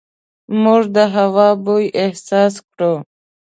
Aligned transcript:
موږ 0.63 0.83
د 0.95 0.97
هوا 1.15 1.49
بوی 1.63 1.85
احساس 2.03 2.53
کړو. 2.69 2.93